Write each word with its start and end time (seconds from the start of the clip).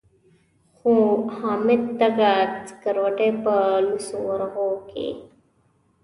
خو 0.77 0.93
حامد 1.37 1.81
دغه 2.01 2.31
سکروټې 2.67 3.29
په 3.43 3.53
لوڅو 3.85 4.17
ورغوو 4.27 4.83
کې. 4.89 5.07